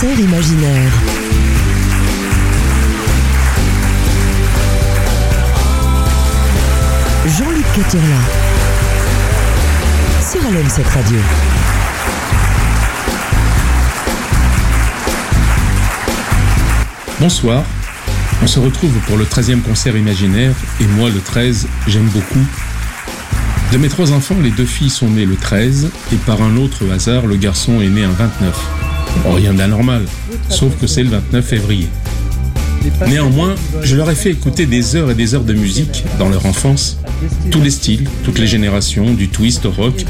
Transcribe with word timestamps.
concert 0.00 0.20
imaginaire. 0.20 0.92
Jean-Luc 7.26 7.64
Caturla. 7.74 8.06
Sur 10.30 10.46
Alem 10.46 10.68
cette 10.68 10.86
radio. 10.86 11.18
Bonsoir. 17.18 17.64
On 18.42 18.46
se 18.46 18.60
retrouve 18.60 18.92
pour 19.08 19.16
le 19.16 19.24
13e 19.24 19.62
concert 19.62 19.96
imaginaire 19.96 20.54
et 20.80 20.86
moi 20.86 21.10
le 21.10 21.20
13, 21.20 21.66
j'aime 21.88 22.08
beaucoup. 22.08 22.46
De 23.72 23.78
mes 23.78 23.88
trois 23.88 24.12
enfants, 24.12 24.36
les 24.40 24.50
deux 24.52 24.64
filles 24.64 24.90
sont 24.90 25.10
nées 25.10 25.26
le 25.26 25.34
13 25.34 25.90
et 26.12 26.16
par 26.18 26.40
un 26.42 26.56
autre 26.56 26.88
hasard, 26.92 27.26
le 27.26 27.34
garçon 27.34 27.80
est 27.80 27.88
né 27.88 28.04
un 28.04 28.12
29. 28.12 28.87
Rien 29.26 29.54
d'anormal, 29.54 30.02
sauf 30.48 30.76
que 30.80 30.86
c'est 30.86 31.02
le 31.02 31.10
29 31.10 31.44
février. 31.44 31.88
Néanmoins, 33.08 33.54
je 33.82 33.96
leur 33.96 34.10
ai 34.10 34.14
fait 34.14 34.30
écouter 34.30 34.66
des 34.66 34.96
heures 34.96 35.10
et 35.10 35.14
des 35.14 35.34
heures 35.34 35.44
de 35.44 35.52
musique 35.52 36.04
dans 36.18 36.28
leur 36.28 36.46
enfance, 36.46 36.98
tous 37.50 37.60
les 37.60 37.70
styles, 37.70 38.08
toutes 38.24 38.38
les 38.38 38.46
générations, 38.46 39.14
du 39.14 39.28
twist 39.28 39.66
au 39.66 39.70
rock, 39.70 40.04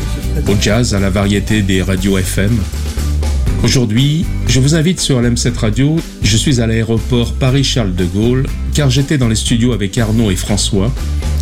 au 0.46 0.54
jazz, 0.60 0.94
à 0.94 1.00
la 1.00 1.10
variété 1.10 1.62
des 1.62 1.82
radios 1.82 2.18
FM. 2.18 2.56
Aujourd'hui, 3.64 4.24
je 4.46 4.60
vous 4.60 4.74
invite 4.74 5.00
sur 5.00 5.20
l'M7 5.20 5.56
Radio. 5.56 5.96
Je 6.22 6.36
suis 6.36 6.60
à 6.60 6.66
l'aéroport 6.66 7.32
Paris-Charles 7.32 7.94
de 7.94 8.04
Gaulle, 8.04 8.46
car 8.74 8.90
j'étais 8.90 9.18
dans 9.18 9.28
les 9.28 9.34
studios 9.34 9.72
avec 9.72 9.98
Arnaud 9.98 10.30
et 10.30 10.36
François, 10.36 10.92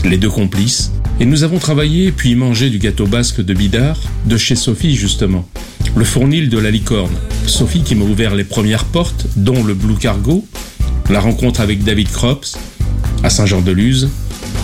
les 0.05 0.17
deux 0.17 0.30
complices, 0.30 0.92
et 1.20 1.27
nous 1.27 1.45
avons 1.45 1.58
travaillé 1.58 2.12
puis 2.12 2.34
mangé 2.34 2.70
du 2.70 2.78
gâteau 2.78 3.06
basque 3.06 3.42
de 3.42 3.55
Bidart, 3.55 4.01
de 4.27 4.36
chez 4.36 4.55
Sophie 4.55 4.95
justement, 4.97 5.48
le 5.95 6.05
fournil 6.05 6.48
de 6.48 6.58
la 6.58 6.70
licorne. 6.70 7.14
Sophie 7.47 7.83
qui 7.83 7.94
m'a 7.94 8.05
ouvert 8.05 8.34
les 8.34 8.44
premières 8.44 8.84
portes, 8.84 9.27
dont 9.36 9.62
le 9.62 9.75
Blue 9.75 9.97
Cargo, 9.97 10.44
la 11.11 11.20
rencontre 11.20 11.61
avec 11.61 11.84
David 11.84 12.11
Crops, 12.11 12.58
à 13.22 13.30
Saint-Jean-de-Luz, 13.30 14.08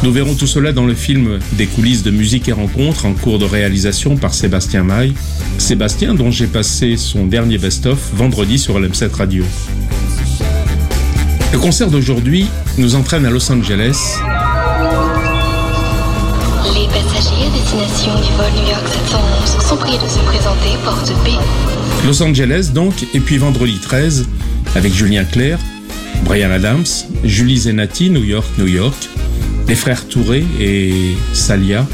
nous 0.02 0.10
verrons 0.10 0.34
tout 0.34 0.48
cela 0.48 0.72
dans 0.72 0.84
le 0.84 0.94
film 0.94 1.38
Des 1.52 1.66
coulisses 1.66 2.02
de 2.02 2.10
musique 2.10 2.48
et 2.48 2.52
rencontres 2.52 3.06
en 3.06 3.12
cours 3.12 3.38
de 3.38 3.44
réalisation 3.44 4.16
par 4.16 4.34
Sébastien 4.34 4.82
Maille. 4.82 5.14
Sébastien 5.58 6.14
dont 6.14 6.32
j'ai 6.32 6.48
passé 6.48 6.96
son 6.96 7.26
dernier 7.26 7.56
best-of 7.56 7.98
vendredi 8.14 8.58
sur 8.58 8.80
l'M7 8.80 9.12
Radio. 9.12 9.44
Le 11.52 11.58
concert 11.58 11.88
d'aujourd'hui 11.88 12.46
nous 12.78 12.96
entraîne 12.96 13.24
à 13.26 13.30
Los 13.30 13.50
Angeles. 13.52 14.16
Les 16.74 16.86
passagers 16.88 17.46
à 17.46 17.50
destination 17.50 18.14
du 18.16 18.32
vol 18.36 18.50
New 18.56 18.68
York 18.68 18.88
711 18.88 19.66
sont 19.68 19.76
priés 19.76 19.98
de 19.98 20.08
se 20.08 20.18
présenter 20.18 20.76
porte 20.84 21.12
B. 21.24 21.71
Los 22.06 22.20
Angeles 22.22 22.70
donc, 22.74 23.06
et 23.14 23.20
puis 23.20 23.38
vendredi 23.38 23.78
13, 23.78 24.26
avec 24.74 24.92
Julien 24.92 25.24
Clerc, 25.24 25.60
Brian 26.24 26.50
Adams, 26.50 26.84
Julie 27.24 27.58
Zenati, 27.58 28.10
New 28.10 28.24
York, 28.24 28.46
New 28.58 28.66
York, 28.66 29.08
les 29.68 29.76
frères 29.76 30.06
Touré 30.08 30.44
et 30.60 31.14
Salia, 31.32 31.86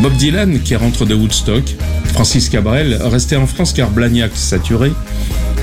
Bob 0.00 0.14
Dylan 0.16 0.60
qui 0.60 0.76
rentre 0.76 1.04
de 1.06 1.14
Woodstock, 1.14 1.64
Francis 2.12 2.48
Cabrel 2.48 2.98
resté 3.02 3.36
en 3.36 3.46
France 3.46 3.72
car 3.72 3.90
Blagnac 3.90 4.30
saturé, 4.34 4.92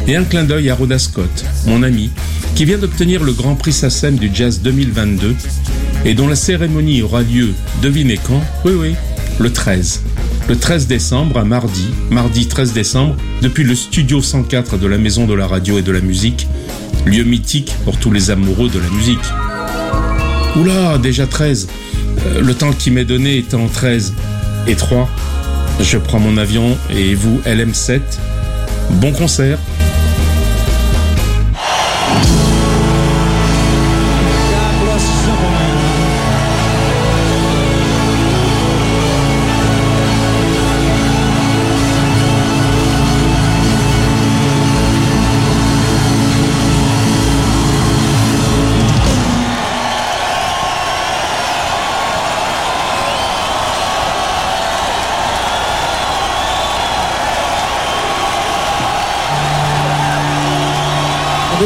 et 0.08 0.16
un 0.16 0.24
clin 0.24 0.44
d'œil 0.44 0.70
à 0.70 0.76
Rhoda 0.76 1.00
Scott, 1.00 1.46
mon 1.66 1.82
ami, 1.82 2.10
qui 2.56 2.66
vient 2.66 2.78
d'obtenir 2.78 3.24
le 3.24 3.32
Grand 3.32 3.56
Prix 3.56 3.74
SACEM 3.74 4.18
du 4.18 4.30
Jazz 4.34 4.62
2022 4.62 5.36
et 6.06 6.14
dont 6.14 6.28
la 6.28 6.36
cérémonie 6.36 7.02
aura 7.02 7.22
lieu, 7.22 7.54
devinez 7.82 8.20
quand? 8.28 8.42
Oui, 8.66 8.74
oui, 8.78 8.96
le 9.40 9.52
13. 9.52 10.02
Le 10.50 10.58
13 10.58 10.88
décembre 10.88 11.38
à 11.38 11.46
mardi, 11.46 11.92
mardi 12.10 12.48
13 12.48 12.74
décembre, 12.74 13.16
depuis 13.44 13.64
le 13.64 13.76
studio 13.76 14.20
104 14.20 14.80
de 14.80 14.88
la 14.88 14.98
Maison 14.98 15.28
de 15.28 15.36
la 15.36 15.46
Radio 15.46 15.78
et 15.78 15.84
de 15.84 15.92
la 15.92 16.02
Musique, 16.02 16.48
lieu 17.06 17.24
mythique 17.24 17.72
pour 17.86 17.98
tous 17.98 18.10
les 18.10 18.32
amoureux 18.32 18.68
de 18.68 18.80
la 18.80 18.90
musique. 18.90 19.20
Oula, 20.56 20.98
déjà 20.98 21.28
13. 21.28 21.68
Euh, 22.26 22.42
le 22.42 22.56
temps 22.56 22.72
qui 22.72 22.90
m'est 22.90 23.06
donné 23.06 23.38
étant 23.38 23.68
13 23.68 24.16
et 24.66 24.74
3. 24.74 25.08
Je 25.82 26.00
prends 26.00 26.20
mon 26.20 26.36
avion 26.36 26.76
et 26.90 27.14
vous, 27.14 27.40
LM7. 27.46 28.02
Bon 28.94 29.12
concert. 29.12 29.60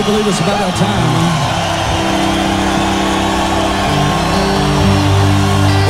Believe 0.06 0.28
it's 0.28 0.40
about 0.40 0.62
our 0.62 0.76
time. 0.76 1.64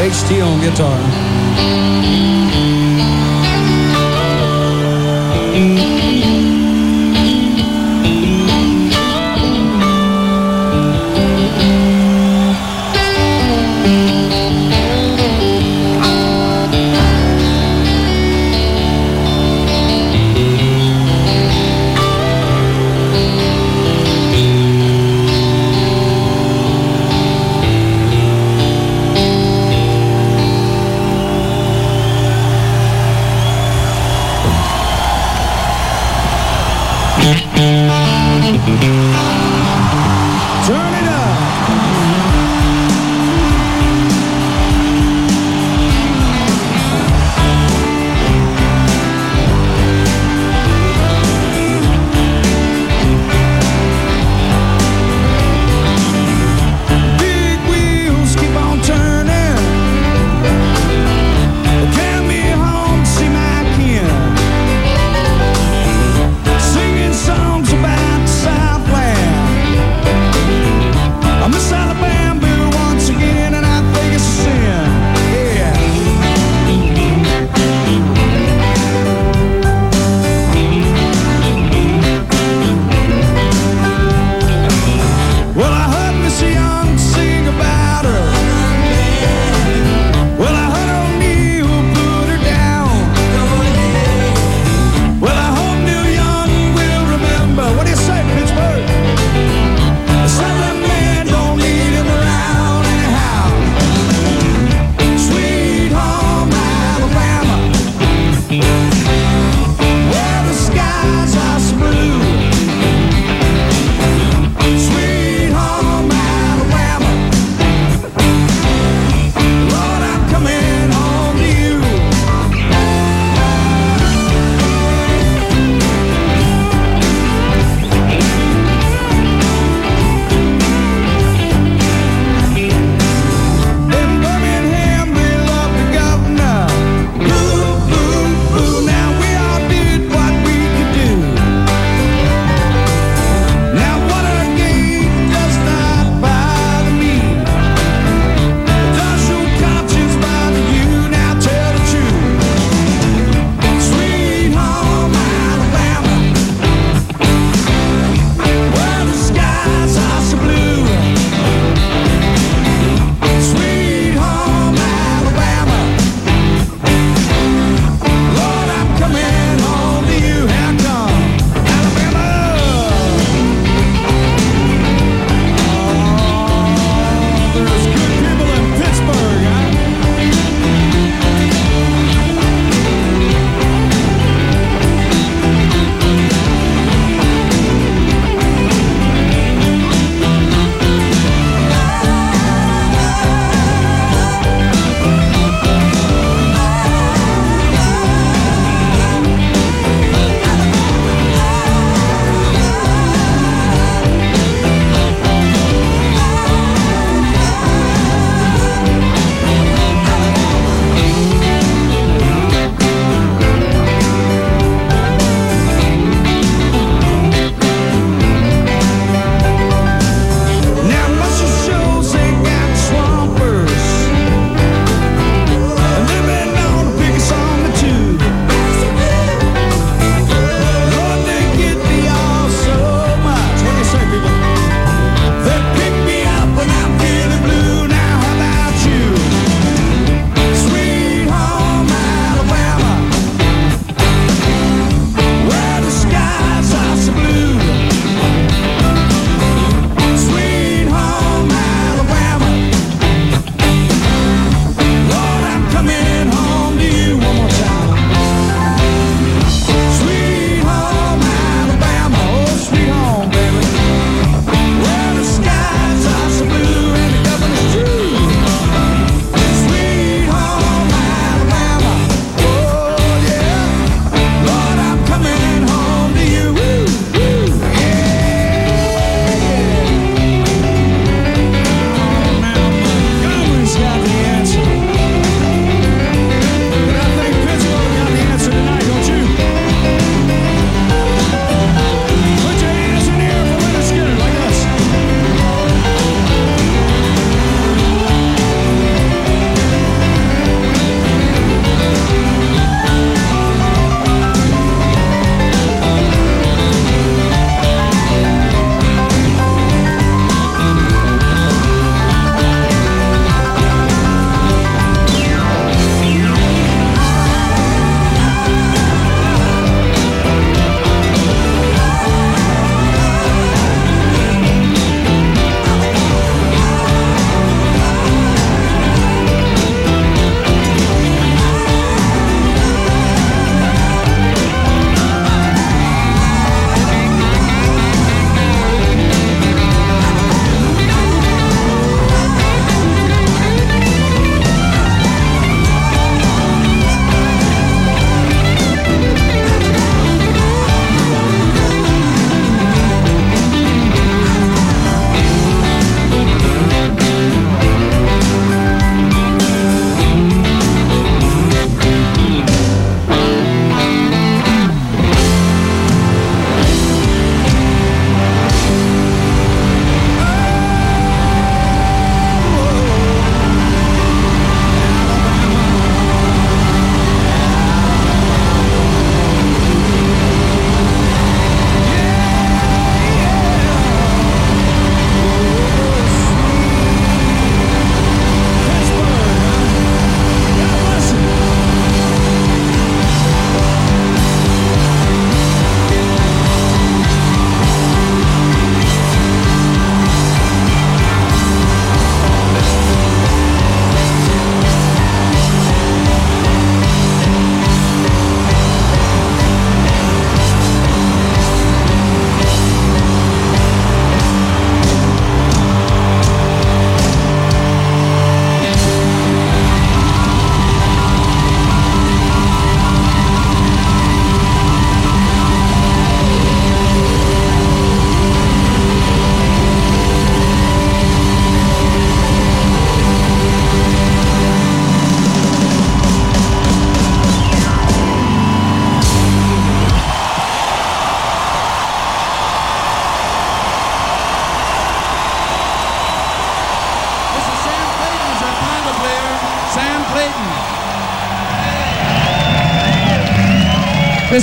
HT 0.07 0.45
on 0.45 0.61
guitar. 0.61 1.22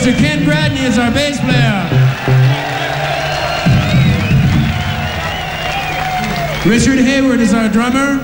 Mr. 0.01 0.17
Ken 0.17 0.39
Bradney 0.47 0.89
is 0.89 0.97
our 0.97 1.11
bass 1.11 1.39
player. 1.41 1.85
Richard 6.65 7.05
Hayward 7.05 7.39
is 7.39 7.53
our 7.53 7.69
drummer. 7.69 8.17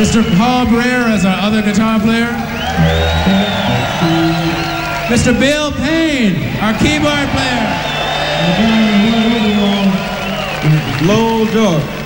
Mr. 0.00 0.24
Paul 0.38 0.64
Brer 0.68 1.10
is 1.10 1.26
our 1.26 1.38
other 1.38 1.60
guitar 1.60 2.00
player. 2.00 2.32
Mr. 5.12 5.38
Bill 5.38 5.70
Payne, 5.72 6.56
our 6.62 6.72
keyboard 6.78 7.28
player. 7.28 7.68
Low 11.06 11.44
dog. 11.52 12.03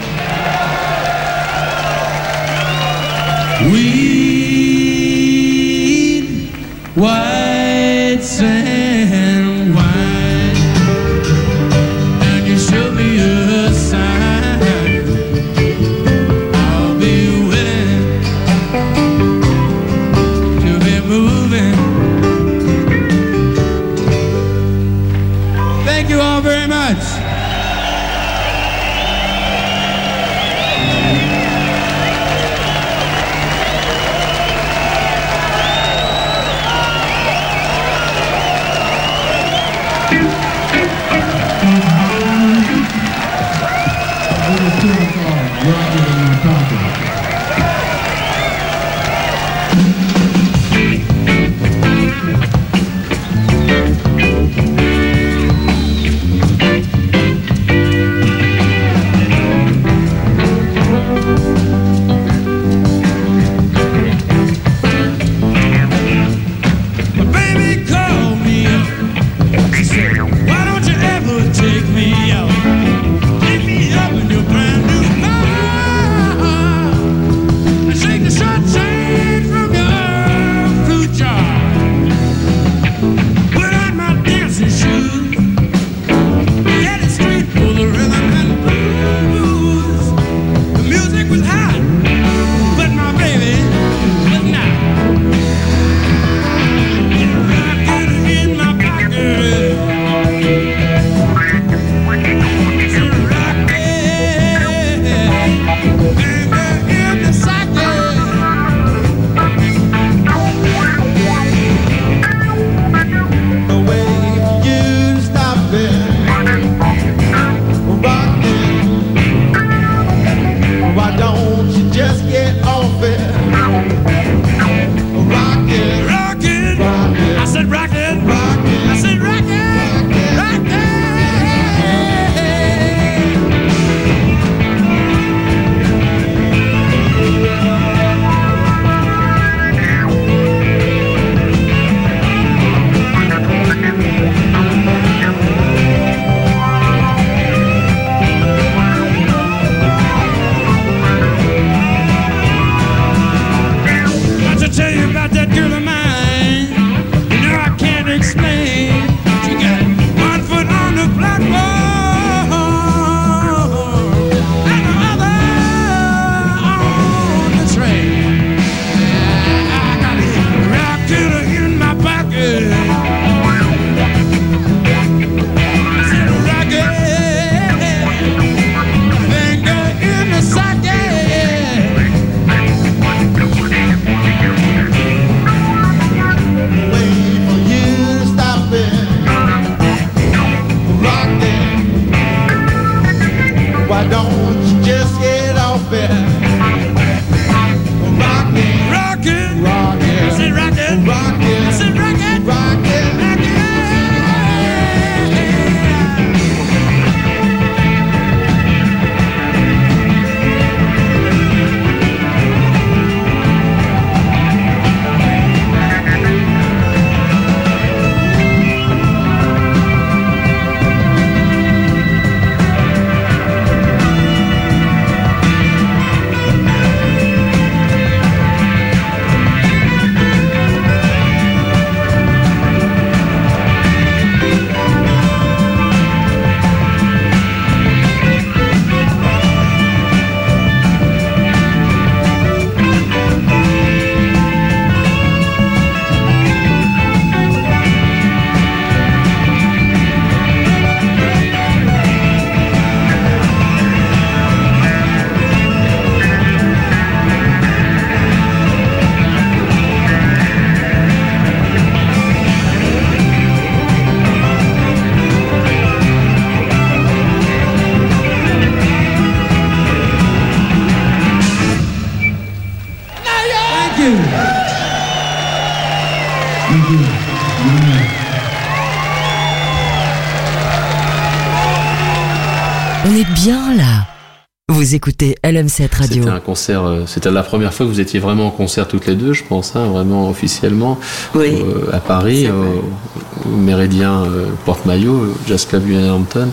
Vous 284.88 284.94
écoutez 284.94 285.36
LM7 285.44 285.94
Radio. 285.98 286.22
C'était 286.22 286.34
un 286.34 286.40
concert, 286.40 286.82
euh, 286.82 287.02
c'était 287.04 287.30
la 287.30 287.42
première 287.42 287.74
fois 287.74 287.84
que 287.84 287.90
vous 287.90 288.00
étiez 288.00 288.20
vraiment 288.20 288.46
en 288.46 288.50
concert 288.50 288.88
toutes 288.88 289.06
les 289.06 289.16
deux, 289.16 289.34
je 289.34 289.44
pense, 289.44 289.76
hein, 289.76 289.84
vraiment 289.84 290.30
officiellement, 290.30 290.98
Oui. 291.34 291.58
euh, 291.62 291.92
à 291.94 291.98
Paris, 292.00 292.48
au, 292.48 293.46
au 293.46 293.54
Méridien 293.54 294.22
euh, 294.22 294.46
Porte-Maillot, 294.64 295.34
Jazz 295.46 295.66
Club 295.66 295.82
Hampton, 296.10 296.48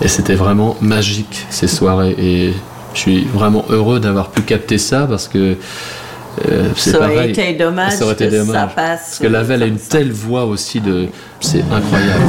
et 0.00 0.06
c'était 0.06 0.36
vraiment 0.36 0.76
magique 0.80 1.44
ces 1.50 1.66
soirées. 1.66 2.14
Et 2.20 2.52
je 2.94 2.98
suis 3.00 3.24
vraiment 3.24 3.64
heureux 3.68 3.98
d'avoir 3.98 4.28
pu 4.30 4.42
capter 4.42 4.78
ça 4.78 5.08
parce 5.10 5.26
que 5.26 5.56
euh, 6.52 6.68
c'est 6.76 6.92
Ça 6.92 6.98
aurait 6.98 7.14
pareil. 7.14 7.30
été 7.30 7.52
dommage 7.54 7.94
Ça 7.94 8.04
aurait 8.04 8.14
été 8.14 8.26
que 8.28 8.30
ça 8.30 8.44
dommage. 8.44 8.74
passe 8.76 9.00
Parce 9.00 9.18
que 9.18 9.26
Lavelle 9.26 9.64
a 9.64 9.66
une 9.66 9.78
ça. 9.78 9.98
telle 9.98 10.12
voix 10.12 10.44
aussi 10.44 10.80
de, 10.80 11.08
c'est 11.40 11.64
incroyable. 11.72 12.22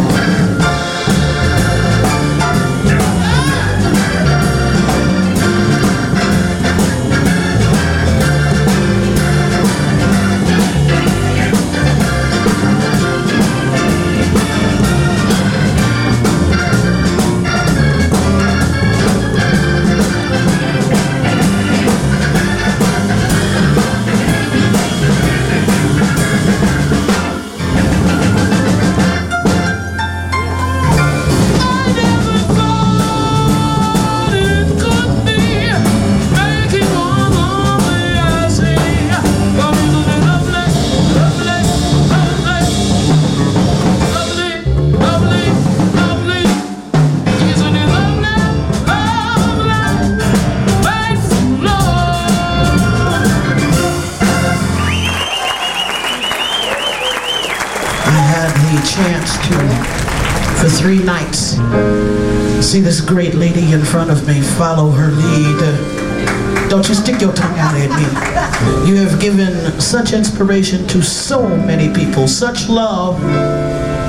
Front 63.93 64.10
of 64.10 64.27
me 64.27 64.41
follow 64.41 64.89
her 64.89 65.12
lead. 65.12 66.67
Don't 66.67 66.89
you 66.89 66.95
stick 66.95 67.21
your 67.21 67.32
tongue 67.32 67.60
out 67.60 67.75
at 67.75 67.91
me. 67.91 68.89
You 68.89 68.95
have 68.95 69.21
given 69.21 69.79
such 69.79 70.13
inspiration 70.13 70.88
to 70.88 71.03
so 71.03 71.47
many 71.47 71.93
people, 71.93 72.27
such 72.27 72.69
love, 72.69 73.19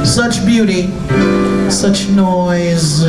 such 0.06 0.42
beauty, 0.46 0.90
such 1.68 2.08
noise, 2.08 3.04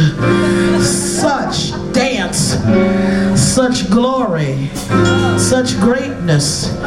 such 0.85 1.71
dance, 1.93 2.57
such 3.39 3.89
glory, 3.89 4.67
such 5.37 5.79
greatness. 5.79 6.77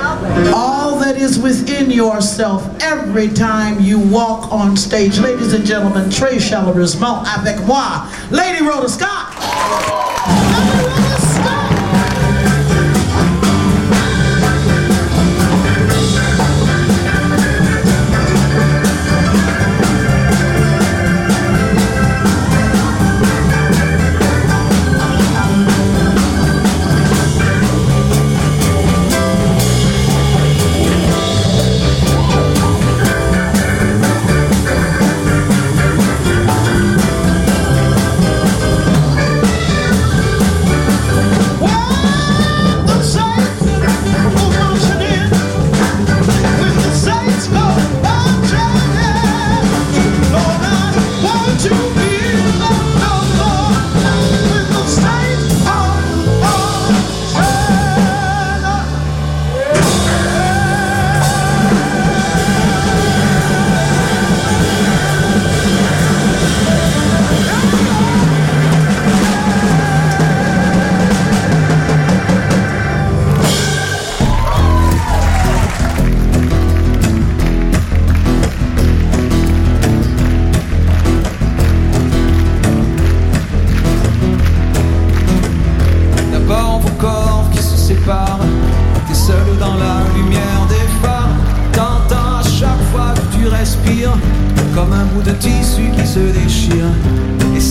All 0.54 0.98
that 0.98 1.16
is 1.16 1.38
within 1.38 1.90
yourself 1.90 2.62
every 2.82 3.28
time 3.28 3.80
you 3.80 3.98
walk 3.98 4.52
on 4.52 4.76
stage. 4.76 5.18
Ladies 5.18 5.54
and 5.54 5.64
gentlemen, 5.64 6.10
très 6.10 6.38
chaleureusement 6.38 7.26
avec 7.26 7.66
moi, 7.66 8.06
Lady 8.30 8.62
Rhoda 8.62 8.90
Scott. 8.90 9.27
Vamos 9.58 10.77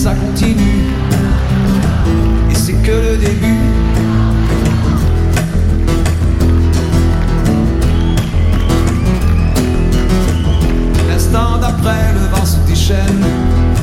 ça 0.08 0.14
continue, 0.14 0.86
et 2.50 2.54
c'est 2.54 2.72
que 2.72 2.92
le 2.92 3.16
début. 3.18 3.58
L'instant 11.08 11.58
d'après, 11.60 12.14
le 12.14 12.34
vent 12.34 12.46
se 12.46 12.56
déchaîne. 12.66 12.96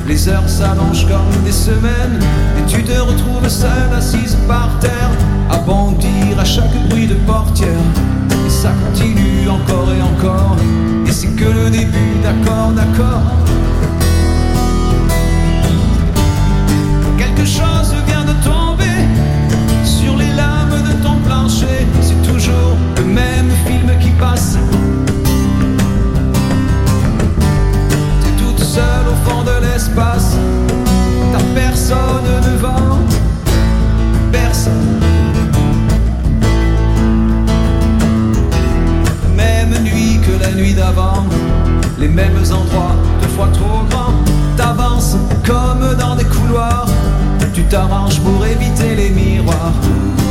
Les 0.07 0.27
heures 0.27 0.49
s'allongent 0.49 1.07
comme 1.07 1.43
des 1.43 1.51
semaines. 1.51 2.19
Et 2.57 2.65
tu 2.67 2.83
te 2.83 2.99
retrouves 2.99 3.47
seule 3.47 3.93
assise 3.95 4.35
par 4.47 4.69
terre. 4.79 5.11
À 5.51 5.57
bondir 5.57 6.39
à 6.39 6.45
chaque 6.45 6.75
bruit 6.89 7.05
de 7.07 7.15
portière. 7.27 7.85
Et 8.47 8.49
ça 8.49 8.71
continue 8.83 9.47
encore 9.47 9.89
et 9.93 10.01
encore. 10.01 10.55
Et 11.05 11.11
c'est 11.11 11.35
que 11.35 11.45
le 11.45 11.69
début, 11.69 12.15
d'accord, 12.23 12.71
d'accord. 12.71 13.44
T'arranges 47.75 48.21
pour 48.21 48.45
éviter 48.45 48.95
les 48.95 49.09
miroirs. 49.09 49.73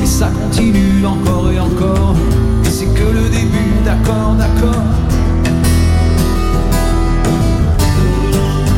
Et 0.02 0.06
ça 0.06 0.28
continue 0.28 1.04
encore 1.04 1.52
et 1.52 1.60
encore. 1.60 2.14
Et 2.64 2.70
c'est 2.70 2.86
que 2.86 3.02
le 3.02 3.28
début, 3.28 3.74
d'accord, 3.84 4.34
d'accord. 4.38 4.82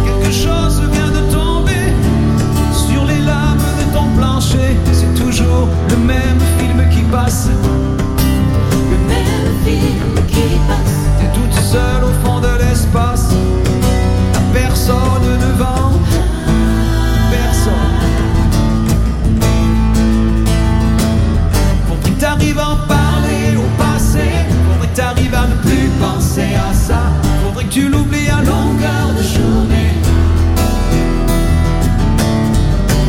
Quelque 0.05 0.33
chose 0.33 0.83
vient 0.91 1.13
de 1.13 1.33
tomber 1.33 1.95
sur 2.73 3.05
les 3.05 3.21
lames 3.21 3.63
de 3.79 3.97
ton 3.97 4.09
plancher. 4.19 4.77
C'est 4.91 5.15
toujours 5.15 5.69
le 5.89 5.97
même 5.99 6.41
film 6.59 6.89
qui 6.91 7.03
passe. 7.03 7.49
Le 8.91 8.99
même 9.07 9.49
film 9.65 10.27
qui 10.27 10.59
passe. 10.67 10.97
T'es 11.21 11.39
toute 11.39 11.55
seule 11.63 12.03
au 12.03 12.27
fond 12.27 12.41
de 12.41 12.59
l'espace. 12.59 13.29
Personne 14.53 15.39
devant. 15.41 15.67
Personne. 15.67 15.96
Tu 27.65 27.89
l'oublies 27.89 28.29
à 28.29 28.43
longueur 28.43 29.13
de 29.17 29.23
journée. 29.23 29.93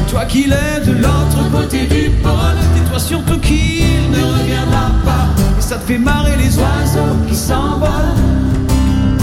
Toi 0.10 0.26
qui 0.26 0.46
l'es 0.48 0.86
de 0.86 0.94
l'autre 0.94 1.52
côté 1.52 1.86
du 1.86 2.10
pôle, 2.22 2.58
dis-toi 2.76 3.00
surtout 3.00 3.40
qu'il 3.40 4.10
ne 4.12 4.24
reviendra 4.24 4.92
pas. 5.06 5.28
Et 5.58 5.62
ça 5.62 5.76
te 5.78 5.86
fait 5.86 5.98
marrer 5.98 6.36
les 6.38 6.58
oiseaux 6.58 7.16
qui 7.28 7.36
s'envolent, 7.36 7.90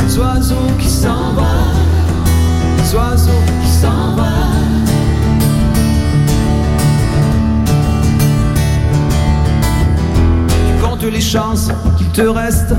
les 0.06 0.18
oiseaux 0.18 0.70
qui 0.78 0.88
s'envolent, 0.88 1.44
les 2.78 2.94
oiseaux 2.94 3.30
qui 3.62 3.70
s'envolent. 3.70 4.24
Tu 10.68 10.82
comptes 10.82 11.04
les 11.04 11.20
chances 11.20 11.70
qu'il 11.96 12.08
te 12.08 12.22
reste, 12.22 12.74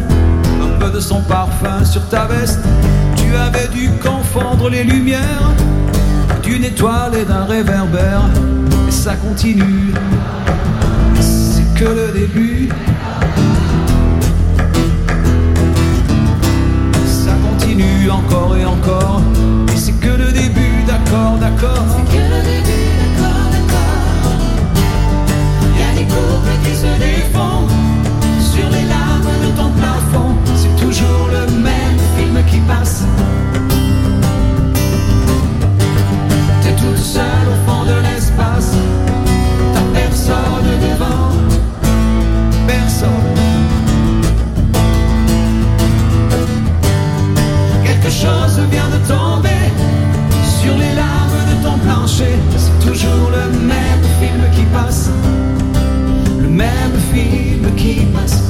de 0.79 0.99
son 0.99 1.21
parfum 1.21 1.83
sur 1.83 2.07
ta 2.09 2.25
veste. 2.25 2.59
Tu 3.15 3.35
avais 3.35 3.67
dû 3.67 3.89
confondre 4.03 4.69
les 4.69 4.83
lumières 4.83 5.53
d'une 6.43 6.63
étoile 6.63 7.15
et 7.15 7.25
d'un 7.25 7.45
réverbère. 7.45 8.23
Et 8.87 8.91
ça 8.91 9.15
continue, 9.15 9.93
c'est 11.19 11.73
que 11.75 11.85
le 11.85 12.11
début. 12.19 12.69
Ça 17.05 17.31
continue 17.49 18.09
encore 18.09 18.55
et 18.57 18.65
encore, 18.65 19.21
et 19.73 19.77
c'est 19.77 19.99
que 19.99 20.09
le 20.09 20.31
début, 20.31 20.83
d'accord, 20.85 21.37
d'accord. 21.39 21.85
C'est 21.89 22.17
que 22.17 22.23
le 22.23 22.41
début, 22.43 22.91
d'accord, 23.01 23.47
d'accord. 23.51 23.85
Y 25.77 25.81
a 25.81 25.91
des 25.97 26.05
couples 26.05 26.55
qui 26.63 26.75
se 26.75 26.91
défont 26.99 27.67
sur 28.39 28.69
les 28.69 28.87
larmes 28.87 29.33
de 29.43 29.49
ton 29.57 29.69
plafond. 29.71 29.94
Toujours 30.97 31.27
le 31.27 31.51
même 31.61 31.99
film 32.15 32.41
qui 32.49 32.59
passe. 32.59 33.03
T'es 36.61 36.71
toute 36.71 36.97
seule 36.97 37.47
au 37.51 37.69
fond 37.69 37.83
de 37.83 37.95
l'espace. 38.01 38.71
T'as 39.73 39.99
personne 39.99 40.69
devant. 40.87 41.33
Personne. 42.65 43.09
Quelque 47.83 48.09
chose 48.09 48.61
vient 48.71 48.87
de 48.87 49.05
tomber 49.05 49.63
sur 50.61 50.77
les 50.77 50.95
larmes 50.95 51.43
de 51.51 51.61
ton 51.61 51.77
plancher. 51.79 52.35
C'est 52.55 52.87
toujours 52.89 53.31
le 53.31 53.59
même 53.59 54.03
film 54.21 54.43
qui 54.55 54.63
passe. 54.73 55.09
Le 56.39 56.47
même 56.47 56.95
film 57.13 57.75
qui 57.75 58.05
passe. 58.13 58.43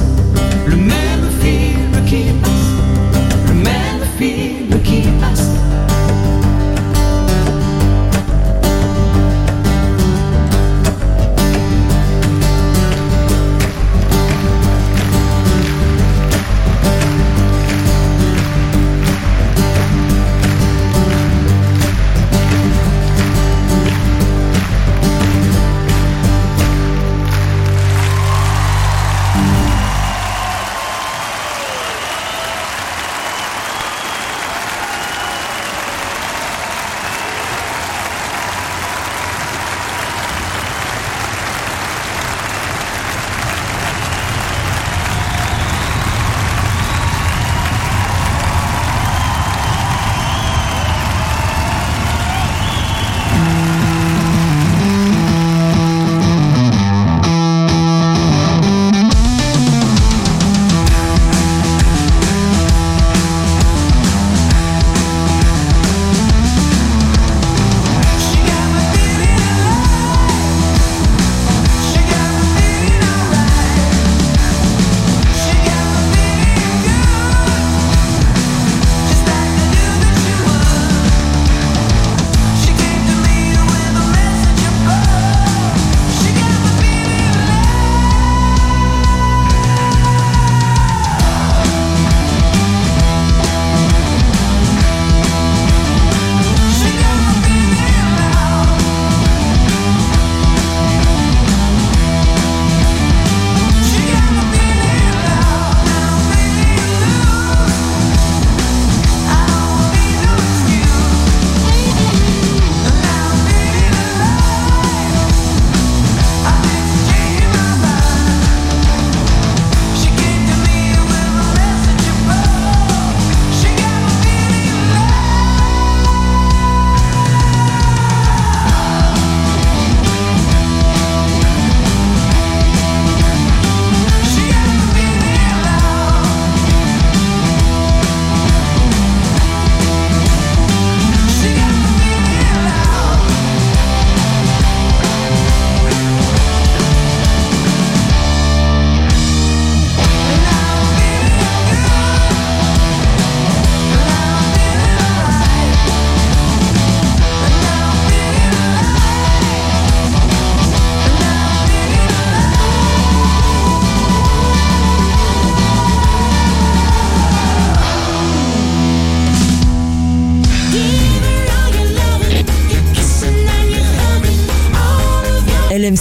Le 0.64 0.76
même 0.76 1.26
film 1.40 1.75
qui 2.06 2.24
passe. 2.42 2.76
Le 3.48 3.54
même 3.54 4.02
film 4.18 4.80
qui 4.82 5.02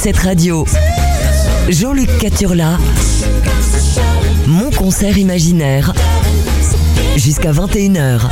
LM7 0.05 0.23
Radio. 0.23 0.65
Jean-Luc 1.67 2.17
Caturla. 2.19 2.77
Mon 4.45 4.69
concert 4.69 5.17
imaginaire. 5.17 5.93
Jusqu'à 7.15 7.51
21h. 7.51 8.29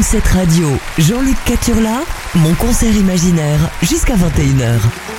LM7 0.00 0.32
Radio, 0.32 0.68
Jean-Luc 0.98 1.36
Caturla, 1.44 2.00
mon 2.34 2.54
concert 2.54 2.96
imaginaire 2.96 3.68
jusqu'à 3.82 4.14
21h. 4.14 5.09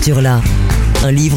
Caturla. 0.00 0.40
Un 1.04 1.10
livre 1.10 1.29